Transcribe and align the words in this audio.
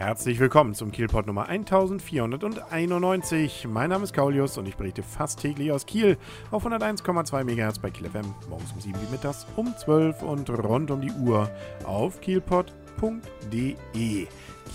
Herzlich 0.00 0.40
willkommen 0.40 0.74
zum 0.74 0.92
Kielpot 0.92 1.26
Nummer 1.26 1.50
1491. 1.50 3.66
Mein 3.68 3.90
Name 3.90 4.04
ist 4.04 4.14
Kaulius 4.14 4.56
und 4.56 4.66
ich 4.66 4.76
berichte 4.76 5.02
fast 5.02 5.40
täglich 5.40 5.72
aus 5.72 5.84
Kiel 5.84 6.16
auf 6.50 6.64
101,2 6.64 7.44
MHz 7.44 7.80
bei 7.80 7.90
Kiel 7.90 8.08
FM, 8.08 8.34
morgens 8.48 8.72
um 8.72 8.80
7 8.80 8.94
Uhr 8.94 9.10
mittags 9.10 9.46
um 9.56 9.76
12 9.76 10.22
und 10.22 10.48
rund 10.48 10.90
um 10.90 11.02
die 11.02 11.12
Uhr 11.12 11.50
auf 11.84 12.18
kielpot.de. 12.22 14.26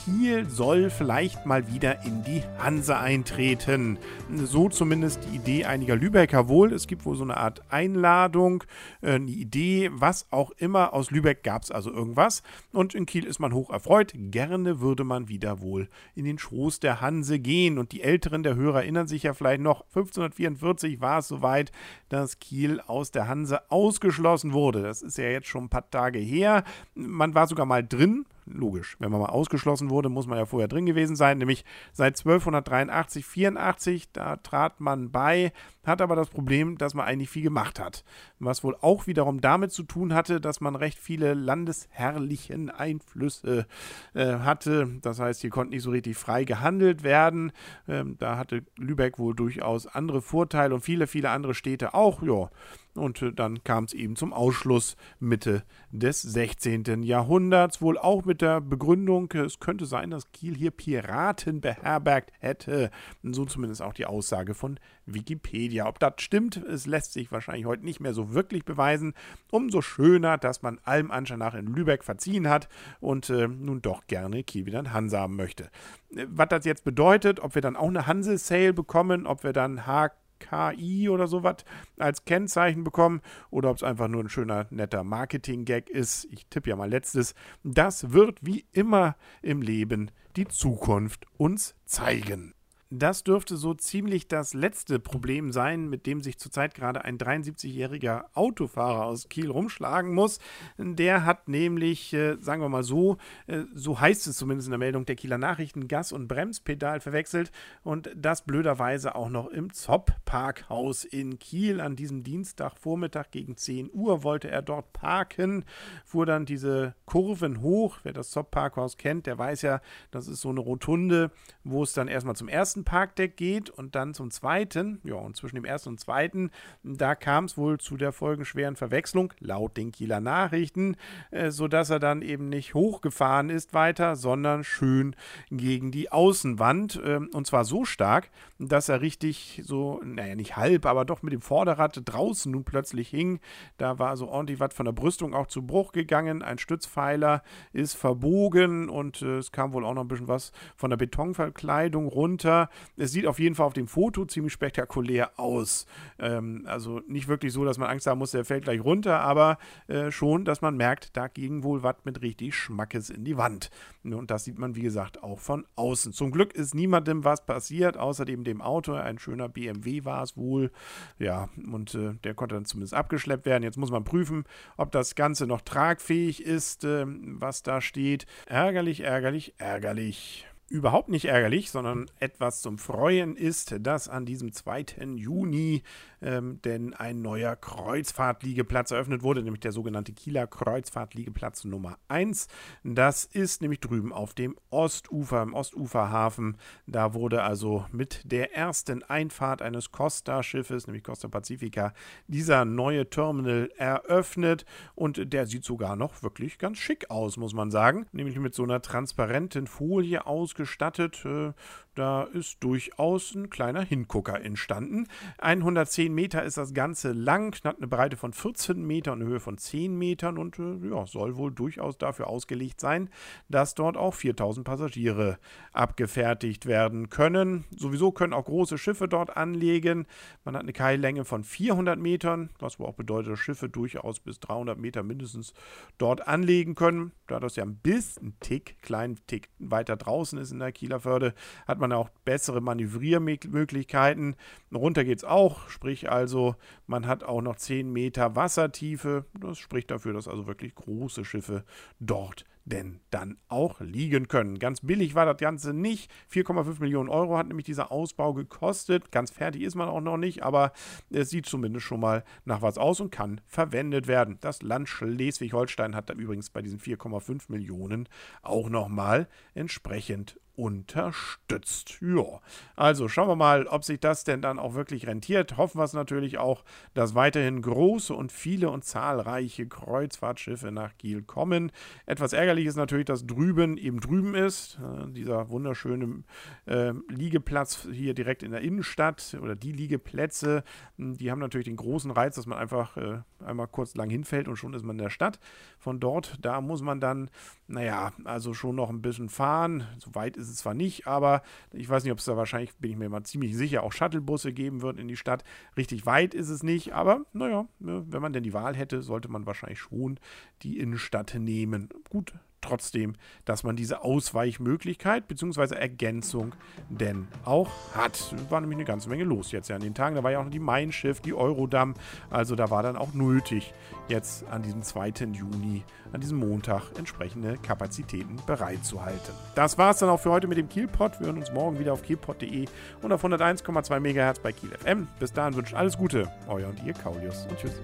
Kiel 0.03 0.47
soll 0.49 0.89
vielleicht 0.89 1.45
mal 1.45 1.71
wieder 1.71 2.03
in 2.03 2.23
die 2.23 2.43
Hanse 2.59 2.97
eintreten. 2.97 3.97
So 4.35 4.69
zumindest 4.69 5.19
die 5.23 5.35
Idee 5.35 5.65
einiger 5.65 5.95
Lübecker 5.95 6.47
wohl. 6.47 6.73
Es 6.73 6.87
gibt 6.87 7.05
wohl 7.05 7.15
so 7.15 7.23
eine 7.23 7.37
Art 7.37 7.61
Einladung, 7.69 8.63
äh, 9.01 9.13
eine 9.13 9.31
Idee, 9.31 9.89
was 9.93 10.27
auch 10.31 10.51
immer. 10.51 10.93
Aus 10.93 11.11
Lübeck 11.11 11.43
gab 11.43 11.63
es 11.63 11.71
also 11.71 11.91
irgendwas. 11.91 12.43
Und 12.71 12.93
in 12.93 13.05
Kiel 13.05 13.25
ist 13.25 13.39
man 13.39 13.53
hoch 13.53 13.69
erfreut. 13.69 14.13
Gerne 14.15 14.79
würde 14.79 15.03
man 15.03 15.29
wieder 15.29 15.61
wohl 15.61 15.87
in 16.13 16.25
den 16.25 16.37
Schoß 16.37 16.79
der 16.79 17.01
Hanse 17.01 17.39
gehen. 17.39 17.77
Und 17.77 17.91
die 17.91 18.01
Älteren 18.01 18.43
der 18.43 18.55
Hörer 18.55 18.81
erinnern 18.81 19.07
sich 19.07 19.23
ja 19.23 19.33
vielleicht 19.33 19.61
noch, 19.61 19.81
1544 19.87 21.01
war 21.01 21.19
es 21.19 21.27
soweit, 21.29 21.71
dass 22.09 22.39
Kiel 22.39 22.81
aus 22.85 23.11
der 23.11 23.27
Hanse 23.27 23.71
ausgeschlossen 23.71 24.53
wurde. 24.53 24.83
Das 24.83 25.01
ist 25.01 25.17
ja 25.17 25.25
jetzt 25.25 25.47
schon 25.47 25.65
ein 25.65 25.69
paar 25.69 25.89
Tage 25.89 26.19
her. 26.19 26.63
Man 26.93 27.33
war 27.33 27.47
sogar 27.47 27.65
mal 27.65 27.85
drin, 27.85 28.25
logisch. 28.45 28.95
Wenn 28.99 29.11
man 29.11 29.21
mal 29.21 29.29
ausgeschlossen 29.29 29.89
wurde, 29.89 30.09
muss 30.09 30.27
man 30.27 30.37
ja 30.37 30.45
vorher 30.45 30.67
drin 30.67 30.85
gewesen 30.85 31.15
sein, 31.15 31.37
nämlich 31.37 31.65
seit 31.93 32.17
1283, 32.17 33.25
84, 33.25 34.11
da 34.11 34.37
trat 34.37 34.79
man 34.79 35.11
bei, 35.11 35.51
hat 35.85 36.01
aber 36.01 36.15
das 36.15 36.29
Problem, 36.29 36.77
dass 36.77 36.93
man 36.93 37.05
eigentlich 37.05 37.29
viel 37.29 37.43
gemacht 37.43 37.79
hat. 37.79 38.03
Was 38.39 38.63
wohl 38.63 38.75
auch 38.81 39.07
wiederum 39.07 39.41
damit 39.41 39.71
zu 39.71 39.83
tun 39.83 40.13
hatte, 40.13 40.41
dass 40.41 40.61
man 40.61 40.75
recht 40.75 40.99
viele 40.99 41.33
landesherrlichen 41.33 42.69
Einflüsse 42.69 43.65
äh, 44.13 44.39
hatte. 44.39 44.99
Das 45.01 45.19
heißt, 45.19 45.41
hier 45.41 45.49
konnte 45.49 45.73
nicht 45.75 45.83
so 45.83 45.91
richtig 45.91 46.17
frei 46.17 46.43
gehandelt 46.43 47.03
werden. 47.03 47.51
Ähm, 47.87 48.15
da 48.19 48.37
hatte 48.37 48.63
Lübeck 48.77 49.19
wohl 49.19 49.35
durchaus 49.35 49.87
andere 49.87 50.21
Vorteile 50.21 50.73
und 50.73 50.81
viele, 50.81 51.07
viele 51.07 51.29
andere 51.29 51.53
Städte 51.53 51.93
auch, 51.93 52.21
ja. 52.21 52.49
Und 52.95 53.21
äh, 53.21 53.33
dann 53.33 53.63
kam 53.63 53.83
es 53.83 53.93
eben 53.93 54.15
zum 54.15 54.33
Ausschluss 54.33 54.95
Mitte 55.19 55.63
des 55.91 56.21
16. 56.21 57.03
Jahrhunderts, 57.03 57.81
wohl 57.81 57.97
auch 57.97 58.25
mit 58.25 58.34
der 58.41 58.61
Begründung, 58.61 59.31
es 59.33 59.59
könnte 59.59 59.85
sein, 59.85 60.11
dass 60.11 60.31
Kiel 60.31 60.55
hier 60.55 60.71
Piraten 60.71 61.61
beherbergt 61.61 62.31
hätte. 62.39 62.91
So 63.23 63.45
zumindest 63.45 63.81
auch 63.81 63.93
die 63.93 64.05
Aussage 64.05 64.53
von 64.53 64.79
Wikipedia. 65.05 65.87
Ob 65.87 65.99
das 65.99 66.13
stimmt, 66.17 66.57
es 66.57 66.85
lässt 66.85 67.13
sich 67.13 67.31
wahrscheinlich 67.31 67.65
heute 67.65 67.85
nicht 67.85 67.99
mehr 67.99 68.13
so 68.13 68.33
wirklich 68.33 68.65
beweisen. 68.65 69.13
Umso 69.51 69.81
schöner, 69.81 70.37
dass 70.37 70.61
man 70.61 70.79
allem 70.83 71.11
Anschein 71.11 71.39
nach 71.39 71.53
in 71.55 71.67
Lübeck 71.67 72.03
verziehen 72.03 72.49
hat 72.49 72.67
und 72.99 73.29
äh, 73.29 73.47
nun 73.47 73.81
doch 73.81 74.07
gerne 74.07 74.43
Kiel 74.43 74.65
wieder 74.65 74.79
in 74.79 74.93
Hanse 74.93 75.19
haben 75.19 75.35
möchte. 75.35 75.69
Äh, 76.15 76.25
was 76.29 76.49
das 76.49 76.65
jetzt 76.65 76.83
bedeutet, 76.83 77.39
ob 77.39 77.55
wir 77.55 77.61
dann 77.61 77.75
auch 77.75 77.87
eine 77.87 78.07
Hanse-Sale 78.07 78.73
bekommen, 78.73 79.27
ob 79.27 79.43
wir 79.43 79.53
dann 79.53 79.85
HK 79.85 80.13
KI 80.39 81.09
oder 81.09 81.27
sowas 81.27 81.57
als 81.97 82.25
Kennzeichen 82.25 82.83
bekommen 82.83 83.21
oder 83.49 83.69
ob 83.69 83.77
es 83.77 83.83
einfach 83.83 84.07
nur 84.07 84.23
ein 84.23 84.29
schöner, 84.29 84.67
netter 84.69 85.03
Marketing-Gag 85.03 85.89
ist. 85.89 86.25
Ich 86.31 86.45
tippe 86.47 86.69
ja 86.69 86.75
mal 86.75 86.89
letztes. 86.89 87.35
Das 87.63 88.11
wird 88.11 88.39
wie 88.41 88.65
immer 88.71 89.15
im 89.41 89.61
Leben 89.61 90.11
die 90.35 90.47
Zukunft 90.47 91.25
uns 91.37 91.75
zeigen. 91.85 92.53
Das 92.91 93.23
dürfte 93.23 93.57
so 93.57 93.73
ziemlich 93.73 94.27
das 94.27 94.53
letzte 94.53 94.99
Problem 94.99 95.51
sein, 95.51 95.89
mit 95.89 96.05
dem 96.05 96.21
sich 96.21 96.37
zurzeit 96.37 96.75
gerade 96.75 97.03
ein 97.03 97.17
73-jähriger 97.17 98.25
Autofahrer 98.35 99.05
aus 99.05 99.27
Kiel 99.27 99.49
rumschlagen 99.49 100.13
muss. 100.13 100.39
Der 100.77 101.25
hat 101.25 101.47
nämlich, 101.47 102.13
äh, 102.13 102.37
sagen 102.39 102.61
wir 102.61 102.69
mal 102.69 102.83
so, 102.83 103.17
äh, 103.47 103.63
so 103.73 103.99
heißt 103.99 104.27
es 104.27 104.37
zumindest 104.37 104.67
in 104.67 104.71
der 104.71 104.77
Meldung 104.77 105.05
der 105.07 105.15
Kieler 105.15 105.39
Nachrichten, 105.39 105.87
Gas- 105.87 106.11
und 106.11 106.27
Bremspedal 106.27 106.99
verwechselt 106.99 107.51
und 107.83 108.11
das 108.15 108.43
blöderweise 108.43 109.15
auch 109.15 109.29
noch 109.29 109.47
im 109.47 109.73
Zopp-Parkhaus 109.73 111.05
in 111.05 111.39
Kiel. 111.39 111.81
An 111.81 111.95
diesem 111.95 112.23
Dienstagvormittag 112.23 113.31
gegen 113.31 113.57
10 113.57 113.89
Uhr 113.93 114.23
wollte 114.23 114.51
er 114.51 114.61
dort 114.61 114.93
parken, 114.93 115.65
fuhr 116.05 116.27
dann 116.27 116.45
diese 116.45 116.93
Kurven 117.05 117.61
hoch. 117.61 117.97
Wer 118.03 118.13
das 118.13 118.29
Zopp-Parkhaus 118.29 118.97
kennt, 118.97 119.25
der 119.25 119.39
weiß 119.39 119.63
ja, 119.63 119.81
das 120.11 120.27
ist 120.27 120.41
so 120.41 120.49
eine 120.49 120.59
Rotunde, 120.59 121.31
wo 121.63 121.81
es 121.81 121.93
dann 121.93 122.07
erstmal 122.07 122.35
zum 122.35 122.47
ersten 122.47 122.74
ersten 122.75 122.83
Parkdeck 122.83 123.37
geht 123.37 123.69
und 123.69 123.95
dann 123.95 124.13
zum 124.13 124.31
zweiten, 124.31 124.99
ja, 125.05 125.15
und 125.15 125.37
zwischen 125.37 125.55
dem 125.55 125.63
ersten 125.63 125.89
und 125.89 125.99
zweiten, 125.99 126.51
da 126.83 127.15
kam 127.15 127.45
es 127.45 127.57
wohl 127.57 127.79
zu 127.79 127.95
der 127.95 128.11
folgenschweren 128.11 128.75
Verwechslung, 128.75 129.33
laut 129.39 129.77
den 129.77 129.93
Kieler 129.93 130.19
Nachrichten, 130.19 130.97
äh, 131.31 131.51
sodass 131.51 131.89
er 131.89 131.99
dann 131.99 132.21
eben 132.21 132.49
nicht 132.49 132.73
hochgefahren 132.73 133.49
ist 133.49 133.73
weiter, 133.73 134.17
sondern 134.17 134.65
schön 134.65 135.15
gegen 135.51 135.91
die 135.91 136.11
Außenwand. 136.11 136.97
Äh, 136.97 137.21
und 137.33 137.47
zwar 137.47 137.63
so 137.63 137.85
stark, 137.85 138.29
dass 138.59 138.89
er 138.89 138.99
richtig 138.99 139.61
so, 139.63 140.01
naja, 140.03 140.35
nicht 140.35 140.57
halb, 140.57 140.85
aber 140.85 141.05
doch 141.05 141.21
mit 141.21 141.31
dem 141.31 141.41
Vorderrad 141.41 142.01
draußen 142.03 142.51
nun 142.51 142.65
plötzlich 142.65 143.07
hing. 143.07 143.39
Da 143.77 143.99
war 143.99 144.17
so 144.17 144.27
ordentlich 144.27 144.59
was 144.59 144.73
von 144.73 144.85
der 144.85 144.91
Brüstung 144.91 145.33
auch 145.33 145.47
zu 145.47 145.65
Bruch 145.65 145.93
gegangen. 145.93 146.41
Ein 146.41 146.57
Stützpfeiler 146.57 147.41
ist 147.71 147.95
verbogen 147.95 148.89
und 148.89 149.21
äh, 149.21 149.37
es 149.37 149.53
kam 149.53 149.71
wohl 149.71 149.85
auch 149.85 149.93
noch 149.93 150.03
ein 150.03 150.09
bisschen 150.09 150.27
was 150.27 150.51
von 150.75 150.89
der 150.89 150.97
Betonverkleidung 150.97 152.07
runter. 152.09 152.64
Es 152.97 153.11
sieht 153.11 153.27
auf 153.27 153.39
jeden 153.39 153.55
Fall 153.55 153.65
auf 153.65 153.73
dem 153.73 153.87
Foto 153.87 154.25
ziemlich 154.25 154.53
spektakulär 154.53 155.39
aus. 155.39 155.85
Ähm, 156.19 156.63
also 156.65 157.01
nicht 157.07 157.27
wirklich 157.27 157.53
so, 157.53 157.65
dass 157.65 157.77
man 157.77 157.89
Angst 157.89 158.07
haben 158.07 158.19
muss, 158.19 158.31
der 158.31 158.45
fällt 158.45 158.65
gleich 158.65 158.83
runter, 158.83 159.19
aber 159.19 159.57
äh, 159.87 160.11
schon, 160.11 160.45
dass 160.45 160.61
man 160.61 160.77
merkt, 160.77 161.15
da 161.17 161.27
ging 161.27 161.63
wohl 161.63 161.83
was 161.83 161.95
mit 162.03 162.21
richtig 162.21 162.55
Schmackes 162.55 163.09
in 163.09 163.23
die 163.23 163.37
Wand. 163.37 163.69
Und 164.03 164.31
das 164.31 164.43
sieht 164.43 164.59
man, 164.59 164.75
wie 164.75 164.81
gesagt, 164.81 165.23
auch 165.23 165.39
von 165.39 165.65
außen. 165.75 166.13
Zum 166.13 166.31
Glück 166.31 166.53
ist 166.53 166.75
niemandem 166.75 167.23
was 167.23 167.45
passiert, 167.45 167.97
außerdem 167.97 168.43
dem 168.43 168.61
Auto. 168.61 168.93
Ein 168.93 169.19
schöner 169.19 169.49
BMW 169.49 170.05
war 170.05 170.23
es 170.23 170.37
wohl. 170.37 170.71
Ja, 171.19 171.49
und 171.71 171.95
äh, 171.95 172.13
der 172.23 172.33
konnte 172.33 172.55
dann 172.55 172.65
zumindest 172.65 172.93
abgeschleppt 172.93 173.45
werden. 173.45 173.63
Jetzt 173.63 173.77
muss 173.77 173.91
man 173.91 174.03
prüfen, 174.03 174.43
ob 174.77 174.91
das 174.91 175.15
Ganze 175.15 175.47
noch 175.47 175.61
tragfähig 175.61 176.43
ist, 176.43 176.83
äh, 176.83 177.05
was 177.07 177.63
da 177.63 177.81
steht. 177.81 178.25
Ärgerlich, 178.45 179.01
ärgerlich, 179.01 179.53
ärgerlich 179.57 180.47
überhaupt 180.67 181.09
nicht 181.09 181.25
ärgerlich, 181.25 181.69
sondern 181.69 182.07
etwas 182.19 182.61
zum 182.61 182.77
Freuen 182.77 183.35
ist, 183.35 183.75
dass 183.79 184.09
an 184.09 184.25
diesem 184.25 184.51
2. 184.51 184.85
Juni 185.15 185.83
ähm, 186.21 186.59
denn 186.63 186.93
ein 186.93 187.21
neuer 187.21 187.55
Kreuzfahrtliegeplatz 187.55 188.91
eröffnet 188.91 189.21
wurde, 189.21 189.43
nämlich 189.43 189.59
der 189.59 189.71
sogenannte 189.71 190.11
Kieler 190.11 190.47
Kreuzfahrtliegeplatz 190.47 191.65
Nummer 191.65 191.97
1. 192.07 192.47
Das 192.83 193.25
ist 193.25 193.61
nämlich 193.61 193.79
drüben 193.79 194.11
auf 194.11 194.33
dem 194.33 194.55
Ostufer, 194.71 195.43
im 195.43 195.53
Ostuferhafen. 195.53 196.57
Da 196.87 197.13
wurde 197.13 197.43
also 197.43 197.85
mit 197.91 198.21
der 198.25 198.55
ersten 198.55 199.03
Einfahrt 199.03 199.61
eines 199.61 199.91
Costa-Schiffes, 199.91 200.87
nämlich 200.87 201.03
Costa 201.03 201.27
Pacifica, 201.27 201.93
dieser 202.27 202.65
neue 202.65 203.09
Terminal 203.09 203.69
eröffnet 203.77 204.65
und 204.95 205.31
der 205.31 205.45
sieht 205.45 205.63
sogar 205.63 205.95
noch 205.95 206.23
wirklich 206.23 206.57
ganz 206.57 206.79
schick 206.79 207.11
aus, 207.11 207.37
muss 207.37 207.53
man 207.53 207.69
sagen, 207.69 208.07
nämlich 208.11 208.39
mit 208.39 208.55
so 208.55 208.63
einer 208.63 208.81
transparenten 208.81 209.67
Folie 209.67 210.25
ausgestattet. 210.55 211.25
Äh, 211.25 211.53
da 211.95 212.23
ist 212.23 212.57
durchaus 212.61 213.33
ein 213.35 213.49
kleiner 213.49 213.81
Hingucker 213.81 214.41
entstanden. 214.41 215.07
110 215.37 216.13
Meter 216.13 216.43
ist 216.43 216.57
das 216.57 216.73
Ganze 216.73 217.13
lang, 217.13 217.55
hat 217.63 217.77
eine 217.77 217.87
Breite 217.87 218.17
von 218.17 218.33
14 218.33 218.85
Metern 218.85 219.21
eine 219.21 219.29
Höhe 219.29 219.39
von 219.39 219.57
10 219.57 219.97
Metern 219.97 220.37
und 220.37 220.59
äh, 220.59 220.89
ja, 220.89 221.05
soll 221.05 221.37
wohl 221.37 221.53
durchaus 221.53 221.97
dafür 221.97 222.27
ausgelegt 222.27 222.81
sein, 222.81 223.09
dass 223.47 223.75
dort 223.75 223.95
auch 223.95 224.13
4000 224.13 224.65
Passagiere 224.65 225.37
abgefertigt 225.71 226.65
werden 226.65 227.09
können. 227.09 227.63
Sowieso 227.77 228.11
können 228.11 228.33
auch 228.33 228.45
große 228.45 228.77
Schiffe 228.77 229.07
dort 229.07 229.37
anlegen. 229.37 230.05
Man 230.43 230.55
hat 230.55 230.63
eine 230.63 230.73
Keillänge 230.73 231.23
von 231.23 231.45
400 231.45 231.97
Metern, 231.97 232.49
was 232.59 232.77
wohl 232.77 232.87
auch 232.87 232.95
bedeutet, 232.95 233.31
dass 233.31 233.39
Schiffe 233.39 233.69
durchaus 233.69 234.19
bis 234.19 234.41
300 234.41 234.77
Meter 234.77 235.01
mindestens 235.01 235.53
dort 235.97 236.27
anlegen 236.27 236.75
können. 236.75 237.13
Da 237.27 237.39
das 237.39 237.55
ja 237.55 237.63
ein 237.63 237.77
bisschen 237.77 238.37
Tick, 238.41 238.81
kleinen 238.81 239.17
Tick 239.27 239.49
weiter 239.59 239.95
draußen 239.95 240.37
ist 240.37 240.44
in 240.51 240.59
der 240.59 240.71
Kieler 240.71 240.99
Förde, 240.99 241.33
hat 241.67 241.79
man 241.79 241.85
man 241.87 241.97
auch 241.97 242.09
bessere 242.25 242.61
Manövriermöglichkeiten. 242.61 244.35
Runter 244.73 245.03
geht 245.03 245.19
es 245.19 245.23
auch, 245.23 245.69
sprich 245.69 246.09
also, 246.09 246.55
man 246.87 247.05
hat 247.05 247.23
auch 247.23 247.41
noch 247.41 247.57
10 247.57 247.91
Meter 247.91 248.35
Wassertiefe. 248.35 249.25
Das 249.39 249.59
spricht 249.59 249.91
dafür, 249.91 250.13
dass 250.13 250.27
also 250.27 250.47
wirklich 250.47 250.73
große 250.73 251.25
Schiffe 251.25 251.63
dort 251.99 252.45
denn 252.65 252.99
dann 253.11 253.37
auch 253.47 253.79
liegen 253.79 254.27
können. 254.27 254.59
Ganz 254.59 254.81
billig 254.81 255.15
war 255.15 255.25
das 255.25 255.37
Ganze 255.37 255.73
nicht. 255.73 256.11
4,5 256.31 256.81
Millionen 256.81 257.09
Euro 257.09 257.37
hat 257.37 257.47
nämlich 257.47 257.65
dieser 257.65 257.91
Ausbau 257.91 258.33
gekostet. 258.33 259.11
Ganz 259.11 259.31
fertig 259.31 259.61
ist 259.61 259.75
man 259.75 259.87
auch 259.87 260.01
noch 260.01 260.17
nicht, 260.17 260.43
aber 260.43 260.73
es 261.11 261.29
sieht 261.29 261.45
zumindest 261.45 261.85
schon 261.85 261.99
mal 261.99 262.23
nach 262.43 262.61
was 262.61 262.77
aus 262.77 262.99
und 262.99 263.11
kann 263.11 263.39
verwendet 263.47 264.07
werden. 264.07 264.37
Das 264.41 264.63
Land 264.63 264.89
Schleswig-Holstein 264.89 265.95
hat 265.95 266.09
da 266.09 266.13
übrigens 266.13 266.49
bei 266.49 266.61
diesen 266.61 266.79
4,5 266.79 267.51
Millionen 267.51 268.09
auch 268.41 268.69
nochmal 268.69 269.27
entsprechend 269.53 270.39
unterstützt. 270.55 271.99
Ja, 272.01 272.39
also 272.75 273.07
schauen 273.07 273.27
wir 273.27 273.35
mal, 273.35 273.67
ob 273.67 273.83
sich 273.83 273.99
das 273.99 274.23
denn 274.23 274.41
dann 274.41 274.59
auch 274.59 274.73
wirklich 274.73 275.07
rentiert. 275.07 275.57
Hoffen 275.57 275.79
wir 275.79 275.83
es 275.83 275.93
natürlich 275.93 276.37
auch, 276.37 276.63
dass 276.93 277.15
weiterhin 277.15 277.61
große 277.61 278.13
und 278.13 278.31
viele 278.31 278.69
und 278.69 278.83
zahlreiche 278.83 279.67
Kreuzfahrtschiffe 279.67 280.71
nach 280.71 280.97
Kiel 280.97 281.21
kommen. 281.21 281.71
Etwas 282.05 282.33
ärgerlich 282.33 282.65
ist 282.65 282.75
natürlich, 282.75 283.05
dass 283.05 283.25
drüben 283.25 283.77
eben 283.77 283.99
drüben 283.99 284.35
ist. 284.35 284.79
Äh, 284.79 285.11
dieser 285.11 285.49
wunderschöne 285.49 286.23
äh, 286.65 286.93
Liegeplatz 287.09 287.87
hier 287.91 288.13
direkt 288.13 288.43
in 288.43 288.51
der 288.51 288.61
Innenstadt 288.61 289.37
oder 289.41 289.55
die 289.55 289.71
Liegeplätze, 289.71 290.63
hm, 290.97 291.17
die 291.17 291.31
haben 291.31 291.39
natürlich 291.39 291.65
den 291.65 291.75
großen 291.75 292.11
Reiz, 292.11 292.35
dass 292.35 292.45
man 292.45 292.57
einfach 292.57 292.97
äh, 292.97 293.19
einmal 293.43 293.67
kurz 293.67 293.95
lang 293.95 294.09
hinfällt 294.09 294.47
und 294.47 294.55
schon 294.55 294.73
ist 294.73 294.83
man 294.83 294.97
in 294.97 295.03
der 295.03 295.09
Stadt. 295.09 295.39
Von 295.77 295.99
dort, 295.99 296.37
da 296.41 296.61
muss 296.61 296.81
man 296.81 296.99
dann, 296.99 297.29
naja, 297.67 298.13
also 298.23 298.53
schon 298.53 298.75
noch 298.75 298.89
ein 298.89 299.01
bisschen 299.01 299.29
fahren. 299.29 299.87
So 299.99 300.15
weit 300.15 300.37
ist 300.45 300.53
es 300.53 300.57
zwar 300.57 300.73
nicht, 300.73 301.07
aber 301.07 301.41
ich 301.73 301.89
weiß 301.89 302.03
nicht, 302.03 302.13
ob 302.13 302.19
es 302.19 302.25
da 302.25 302.37
wahrscheinlich, 302.37 302.75
bin 302.75 302.91
ich 302.91 302.97
mir 302.97 303.09
mal 303.09 303.23
ziemlich 303.23 303.55
sicher, 303.55 303.83
auch 303.83 303.91
Shuttlebusse 303.91 304.53
geben 304.53 304.81
wird 304.81 304.99
in 304.99 305.07
die 305.07 305.17
Stadt. 305.17 305.43
Richtig 305.77 306.05
weit 306.05 306.33
ist 306.33 306.49
es 306.49 306.63
nicht, 306.63 306.93
aber 306.93 307.25
naja, 307.33 307.67
ne, 307.79 308.05
wenn 308.07 308.21
man 308.21 308.33
denn 308.33 308.43
die 308.43 308.53
Wahl 308.53 308.75
hätte, 308.75 309.01
sollte 309.01 309.29
man 309.29 309.45
wahrscheinlich 309.45 309.79
schon 309.79 310.19
die 310.61 310.79
Innenstadt 310.79 311.35
nehmen. 311.35 311.89
Gut, 312.09 312.33
trotzdem, 312.65 313.13
dass 313.45 313.63
man 313.63 313.75
diese 313.75 314.03
Ausweichmöglichkeit 314.03 315.27
bzw. 315.27 315.75
Ergänzung 315.75 316.53
denn 316.89 317.27
auch 317.43 317.69
hat. 317.93 318.33
War 318.49 318.61
nämlich 318.61 318.77
eine 318.77 318.85
ganze 318.85 319.09
Menge 319.09 319.23
los 319.23 319.51
jetzt 319.51 319.69
ja 319.69 319.75
an 319.75 319.81
den 319.81 319.93
Tagen. 319.93 320.15
Da 320.15 320.23
war 320.23 320.31
ja 320.31 320.39
auch 320.39 320.43
noch 320.43 320.51
die 320.51 320.59
Mein 320.59 320.91
Schiff, 320.91 321.19
die 321.19 321.33
Eurodamm. 321.33 321.93
Also 322.29 322.55
da 322.55 322.69
war 322.69 322.83
dann 322.83 322.95
auch 322.95 323.13
nötig, 323.13 323.73
jetzt 324.07 324.45
an 324.47 324.61
diesem 324.61 324.83
2. 324.83 325.09
Juni, 325.31 325.83
an 326.13 326.21
diesem 326.21 326.37
Montag, 326.37 326.83
entsprechende 326.97 327.57
Kapazitäten 327.57 328.37
bereitzuhalten. 328.45 329.33
Das 329.55 329.77
war 329.77 329.91
es 329.91 329.99
dann 329.99 330.09
auch 330.09 330.19
für 330.19 330.31
heute 330.31 330.47
mit 330.47 330.57
dem 330.57 330.69
Kielpot. 330.69 331.19
Wir 331.19 331.27
hören 331.27 331.37
uns 331.37 331.51
morgen 331.51 331.79
wieder 331.79 331.93
auf 331.93 332.03
kielpot.de 332.03 332.65
und 333.01 333.11
auf 333.11 333.23
101,2 333.23 333.99
MHz 333.99 334.39
bei 334.39 334.51
Kiel 334.51 334.69
FM. 334.69 335.07
Bis 335.19 335.33
dahin 335.33 335.55
wünscht 335.55 335.73
alles 335.73 335.97
Gute. 335.97 336.31
Euer 336.47 336.69
und 336.69 336.83
ihr 336.83 336.93
Kaulius 336.93 337.47
und 337.49 337.57
tschüss. 337.57 337.81